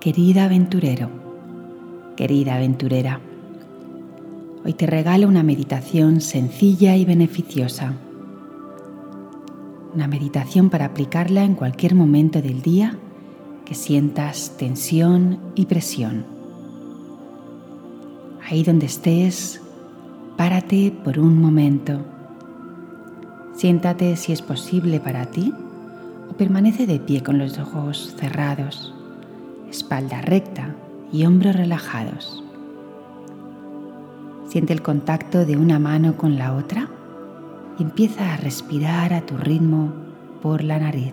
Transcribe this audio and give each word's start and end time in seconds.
Querida 0.00 0.44
aventurero, 0.44 1.10
querida 2.16 2.54
aventurera, 2.54 3.20
hoy 4.64 4.72
te 4.72 4.86
regalo 4.86 5.26
una 5.26 5.42
meditación 5.42 6.20
sencilla 6.20 6.94
y 6.94 7.04
beneficiosa. 7.04 7.94
Una 9.92 10.06
meditación 10.06 10.70
para 10.70 10.84
aplicarla 10.84 11.42
en 11.42 11.56
cualquier 11.56 11.96
momento 11.96 12.40
del 12.40 12.62
día 12.62 12.96
que 13.64 13.74
sientas 13.74 14.56
tensión 14.56 15.40
y 15.56 15.66
presión. 15.66 16.26
Ahí 18.48 18.62
donde 18.62 18.86
estés, 18.86 19.60
párate 20.36 20.92
por 21.02 21.18
un 21.18 21.40
momento. 21.40 22.02
Siéntate 23.52 24.14
si 24.14 24.30
es 24.30 24.42
posible 24.42 25.00
para 25.00 25.26
ti 25.26 25.52
o 26.30 26.34
permanece 26.34 26.86
de 26.86 27.00
pie 27.00 27.24
con 27.24 27.38
los 27.38 27.58
ojos 27.58 28.14
cerrados 28.16 28.94
espalda 29.70 30.20
recta 30.20 30.74
y 31.12 31.24
hombros 31.24 31.56
relajados. 31.56 32.42
Siente 34.48 34.72
el 34.72 34.82
contacto 34.82 35.44
de 35.44 35.56
una 35.56 35.78
mano 35.78 36.16
con 36.16 36.38
la 36.38 36.54
otra 36.54 36.88
y 37.78 37.82
empieza 37.82 38.32
a 38.32 38.36
respirar 38.36 39.12
a 39.12 39.26
tu 39.26 39.36
ritmo 39.36 39.92
por 40.42 40.64
la 40.64 40.78
nariz. 40.78 41.12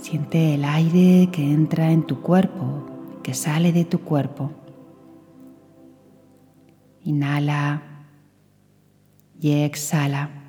Siente 0.00 0.54
el 0.54 0.64
aire 0.64 1.28
que 1.30 1.52
entra 1.52 1.92
en 1.92 2.04
tu 2.04 2.20
cuerpo, 2.20 2.86
que 3.22 3.34
sale 3.34 3.72
de 3.72 3.84
tu 3.84 4.00
cuerpo. 4.00 4.50
Inhala 7.02 7.82
y 9.40 9.62
exhala. 9.62 10.39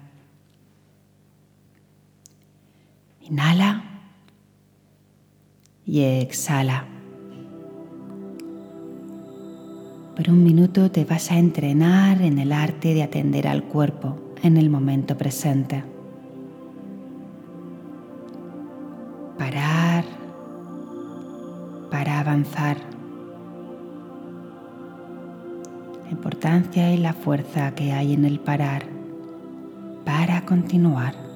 Inhala 3.32 3.82
y 5.86 6.02
exhala. 6.02 6.86
Por 10.18 10.30
un 10.30 10.44
minuto 10.44 10.92
te 10.92 11.06
vas 11.06 11.32
a 11.32 11.38
entrenar 11.38 12.22
en 12.22 12.40
el 12.40 12.52
arte 12.52 12.94
de 12.94 13.04
atender 13.04 13.48
al 13.48 13.64
cuerpo 13.64 14.20
en 14.44 14.58
el 14.58 14.70
momento 14.70 15.18
presente. 15.18 15.82
Parar 19.38 20.04
para 21.90 22.20
avanzar. 22.20 22.76
La 26.04 26.12
importancia 26.12 26.94
y 26.94 26.98
la 26.98 27.14
fuerza 27.14 27.74
que 27.76 27.94
hay 27.94 28.12
en 28.12 28.26
el 28.26 28.42
parar 28.42 28.84
para 30.04 30.46
continuar. 30.46 31.31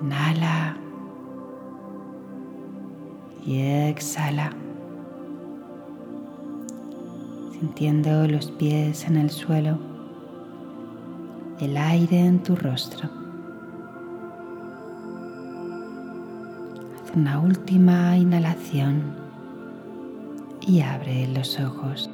Inhala 0.00 0.76
y 3.46 3.60
exhala, 3.60 4.50
sintiendo 7.52 8.26
los 8.26 8.50
pies 8.52 9.04
en 9.06 9.16
el 9.16 9.30
suelo, 9.30 9.78
el 11.60 11.76
aire 11.76 12.20
en 12.20 12.42
tu 12.42 12.56
rostro. 12.56 13.08
Haz 16.94 17.16
una 17.16 17.38
última 17.38 18.16
inhalación 18.16 19.14
y 20.66 20.80
abre 20.80 21.28
los 21.28 21.60
ojos. 21.60 22.10